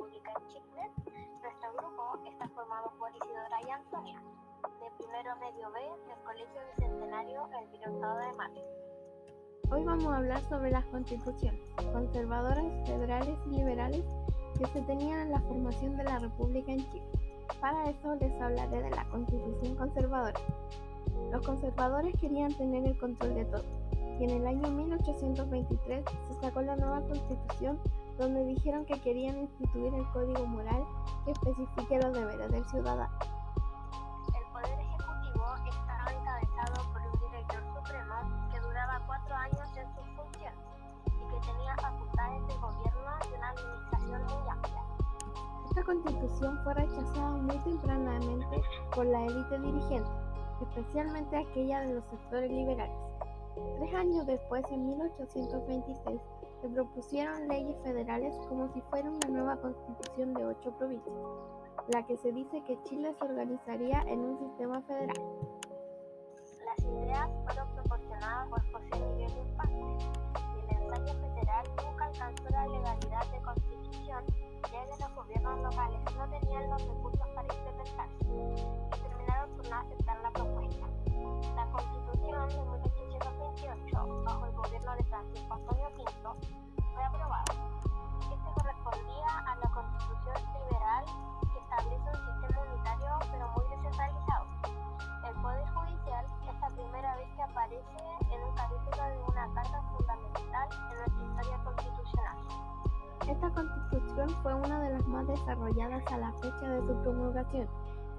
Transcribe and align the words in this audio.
República 0.00 0.32
en 0.40 0.48
Chile. 0.48 0.90
Nuestro 1.42 1.72
grupo 1.74 2.26
está 2.26 2.48
formado 2.48 2.90
por 2.98 3.10
Isidora 3.10 3.60
y 3.66 3.70
Antonia, 3.70 4.22
de 4.62 4.90
primero 4.96 5.36
medio 5.36 5.70
B 5.72 5.80
del 6.08 6.24
Colegio 6.24 6.60
Bicentenario 6.74 7.48
El 7.60 7.70
Director 7.70 8.16
de 8.16 8.32
Mate. 8.32 8.64
Hoy 9.70 9.84
vamos 9.84 10.06
a 10.06 10.16
hablar 10.16 10.40
sobre 10.48 10.70
las 10.70 10.86
constituciones 10.86 11.60
conservadoras, 11.92 12.64
federales 12.86 13.38
y 13.46 13.50
liberales 13.50 14.02
que 14.58 14.66
se 14.68 14.80
tenían 14.82 15.20
en 15.20 15.32
la 15.32 15.40
formación 15.40 15.98
de 15.98 16.04
la 16.04 16.18
República 16.18 16.72
en 16.72 16.90
Chile. 16.90 17.04
Para 17.60 17.90
eso 17.90 18.14
les 18.14 18.40
hablaré 18.40 18.82
de 18.82 18.90
la 18.90 19.04
constitución 19.10 19.76
conservadora. 19.76 20.40
Los 21.30 21.46
conservadores 21.46 22.14
querían 22.18 22.54
tener 22.54 22.86
el 22.86 22.98
control 22.98 23.34
de 23.34 23.44
todo 23.44 23.64
y 24.18 24.24
en 24.24 24.30
el 24.30 24.46
año 24.46 24.70
1823 24.70 26.04
se 26.28 26.40
sacó 26.40 26.62
la 26.62 26.76
nueva 26.76 27.02
constitución 27.02 27.78
donde 28.20 28.44
dijeron 28.44 28.84
que 28.84 29.00
querían 29.00 29.38
instituir 29.38 29.94
el 29.94 30.06
código 30.10 30.46
moral 30.46 30.84
que 31.24 31.30
especifique 31.30 31.98
los 32.02 32.12
deberes 32.12 32.52
del 32.52 32.64
ciudadano. 32.66 33.10
El 34.36 34.44
Poder 34.52 34.78
Ejecutivo 34.78 35.46
estaba 35.66 36.12
encabezado 36.12 36.92
por 36.92 37.00
un 37.00 37.30
director 37.30 37.62
supremo 37.74 38.14
que 38.52 38.60
duraba 38.60 39.00
cuatro 39.06 39.34
años 39.34 39.68
en 39.74 39.86
sus 39.96 40.04
funciones 40.14 40.60
y 41.06 41.32
que 41.32 41.46
tenía 41.46 41.74
facultades 41.76 42.46
de 42.46 42.54
gobierno 42.60 43.10
y 43.24 43.38
una 43.38 43.48
administración 43.48 44.22
muy 44.24 44.48
amplia. 44.50 44.84
Esta 45.70 45.82
constitución 45.82 46.60
fue 46.62 46.74
rechazada 46.74 47.30
muy 47.38 47.56
tempranamente 47.56 48.62
por 48.94 49.06
la 49.06 49.24
élite 49.24 49.58
dirigente, 49.60 50.10
especialmente 50.60 51.38
aquella 51.38 51.80
de 51.80 51.94
los 51.94 52.04
sectores 52.04 52.50
liberales. 52.50 53.09
Tres 53.54 53.94
años 53.94 54.26
después, 54.26 54.64
en 54.70 54.86
1826, 54.86 56.20
se 56.60 56.68
propusieron 56.68 57.48
leyes 57.48 57.76
federales 57.82 58.34
como 58.48 58.68
si 58.72 58.80
fuera 58.82 59.10
una 59.10 59.28
nueva 59.28 59.56
constitución 59.56 60.34
de 60.34 60.46
ocho 60.46 60.70
provincias, 60.76 61.14
la 61.88 62.06
que 62.06 62.16
se 62.16 62.32
dice 62.32 62.62
que 62.64 62.80
Chile 62.84 63.14
se 63.18 63.24
organizaría 63.24 64.02
en 64.02 64.20
un 64.20 64.38
sistema 64.38 64.82
federal. 64.82 65.16
Las 66.64 66.84
ideas 66.84 67.30
fueron 67.44 67.68
proporcionadas 67.74 68.48
por 68.48 68.72
José 68.72 69.04
Miguel 69.04 69.32
Infante 69.38 70.04
y 70.36 70.70
el 70.70 70.82
ensayo 70.82 71.14
federal 71.20 71.66
nunca 71.84 72.04
alcanzó 72.04 72.48
la 72.50 72.66
legalidad 72.68 73.26
de 73.32 73.42
constitución 73.42 74.24
ya 74.72 74.84
que 74.86 75.02
los 75.02 75.14
gobiernos 75.14 75.60
locales 75.60 76.00
no 76.16 76.38
tenían 76.38 76.70
los 76.70 76.82
recursos 76.82 77.28
para 77.34 77.54
implementarse 77.54 78.79
Esta 103.30 103.48
constitución 103.50 104.28
fue 104.42 104.52
una 104.54 104.82
de 104.82 104.90
las 104.90 105.06
más 105.06 105.24
desarrolladas 105.24 106.02
a 106.10 106.18
la 106.18 106.32
fecha 106.32 106.68
de 106.68 106.80
su 106.80 107.00
promulgación, 107.00 107.68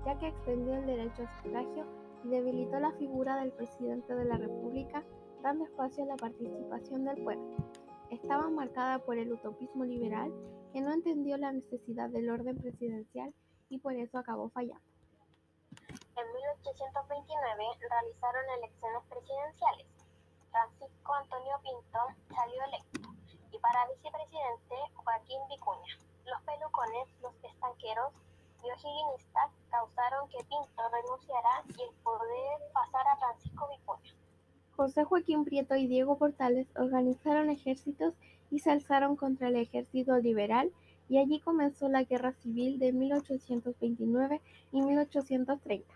ya 0.05 0.17
que 0.17 0.29
extendió 0.29 0.73
el 0.73 0.85
derecho 0.85 1.23
a 1.23 1.43
sufragio 1.43 1.85
y 2.23 2.29
debilitó 2.29 2.79
la 2.79 2.93
figura 2.93 3.35
del 3.35 3.51
presidente 3.51 4.15
de 4.15 4.23
la 4.23 4.37
República, 4.37 5.03
dando 5.43 5.65
espacio 5.65 6.05
a 6.05 6.07
la 6.07 6.15
participación 6.15 7.03
del 7.03 7.21
pueblo. 7.25 7.57
Estaba 8.09 8.49
marcada 8.49 8.99
por 8.99 9.17
el 9.17 9.33
utopismo 9.33 9.83
liberal, 9.83 10.31
que 10.71 10.79
no 10.79 10.93
entendió 10.93 11.35
la 11.35 11.51
necesidad 11.51 12.09
del 12.09 12.29
orden 12.29 12.57
presidencial 12.57 13.33
y 13.67 13.79
por 13.79 13.93
eso 13.93 14.17
acabó 14.17 14.49
fallando. 14.51 14.85
En 16.15 16.25
1829 16.33 17.63
realizaron 17.89 18.43
elecciones 18.59 19.03
presidenciales. 19.09 19.87
Francisco 20.51 21.13
Antonio 21.13 21.59
Pinto 21.63 21.99
salió 22.33 22.63
electo 22.63 23.00
para 23.61 23.87
vicepresidente 23.87 24.75
Joaquín 24.95 25.39
Vicuña. 25.49 25.97
Los 26.25 26.41
pelucones, 26.41 27.07
los 27.21 27.33
estanqueros 27.43 28.13
y 28.63 28.67
higienistas 28.67 29.49
causaron 29.69 30.27
que 30.29 30.37
Pinto 30.43 30.83
renunciara 30.91 31.63
y 31.77 31.81
el 31.81 31.95
poder 32.03 32.59
pasara 32.73 33.13
a 33.13 33.17
Francisco 33.17 33.67
Vicuña. 33.69 34.13
José 34.75 35.03
Joaquín 35.03 35.45
Prieto 35.45 35.75
y 35.75 35.87
Diego 35.87 36.17
Portales 36.17 36.67
organizaron 36.75 37.49
ejércitos 37.49 38.13
y 38.49 38.59
se 38.59 38.71
alzaron 38.71 39.15
contra 39.15 39.47
el 39.47 39.55
ejército 39.55 40.17
liberal 40.17 40.71
y 41.09 41.17
allí 41.17 41.39
comenzó 41.39 41.89
la 41.89 42.03
Guerra 42.03 42.33
Civil 42.33 42.79
de 42.79 42.93
1829 42.93 44.41
y 44.71 44.81
1830. 44.81 45.93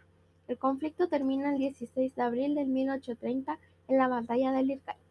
El 0.47 0.57
conflicto 0.57 1.07
termina 1.07 1.51
el 1.51 1.57
16 1.57 2.15
de 2.15 2.21
abril 2.21 2.55
de 2.55 2.65
1830 2.65 3.57
en 3.87 3.97
la 3.97 4.07
batalla 4.07 4.51
de 4.51 4.63
Lircay. 4.63 5.04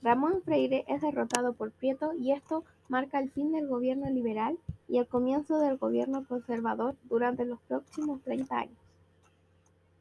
Ramón 0.00 0.42
Freire 0.44 0.84
es 0.86 1.02
derrotado 1.02 1.54
por 1.54 1.72
Prieto 1.72 2.12
y 2.12 2.32
esto 2.32 2.64
marca 2.88 3.18
el 3.18 3.30
fin 3.32 3.50
del 3.50 3.66
gobierno 3.66 4.08
liberal 4.08 4.56
y 4.86 4.98
el 4.98 5.08
comienzo 5.08 5.58
del 5.58 5.76
gobierno 5.76 6.24
conservador 6.26 6.94
durante 7.04 7.44
los 7.44 7.60
próximos 7.62 8.22
30 8.22 8.56
años. 8.56 8.78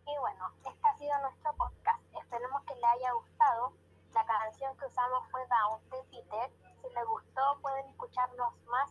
Y 0.06 0.20
bueno, 0.20 0.52
este 0.66 0.88
ha 0.88 0.98
sido 0.98 1.20
nuestro 1.22 1.52
podcast. 1.54 2.00
Esperemos 2.22 2.62
que 2.64 2.76
le 2.76 2.86
haya 2.86 3.12
gustado. 3.14 3.74
La 4.14 4.24
canción 4.26 4.78
que 4.78 4.86
usamos 4.86 5.24
fue 5.32 5.42
Down 5.48 5.82
de 5.90 5.98
Peter. 6.12 6.52
Si 6.82 6.94
les 6.94 7.08
gustó, 7.08 7.42
pueden 7.62 7.86
escucharnos 7.88 8.54
más 8.70 8.88